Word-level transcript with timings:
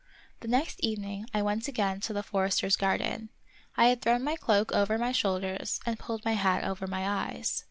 The 0.39 0.47
next 0.47 0.79
evening 0.79 1.27
I 1.31 1.43
went 1.43 1.67
again 1.67 1.99
to 1.99 2.11
the 2.13 2.23
forester's 2.23 2.75
garden. 2.75 3.29
I 3.77 3.85
had 3.85 4.01
thrown 4.01 4.23
my 4.23 4.35
cloak 4.35 4.71
over 4.71 4.97
my 4.97 5.11
shoulders 5.11 5.79
and 5.85 5.99
pulled 5.99 6.25
my 6.25 6.33
hat 6.33 6.63
over 6.63 6.87
my 6.87 7.07
eyes. 7.07 7.59